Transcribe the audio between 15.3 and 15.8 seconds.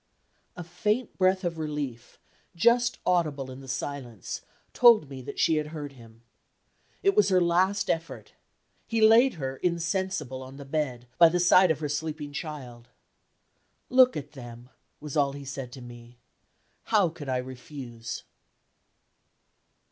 he said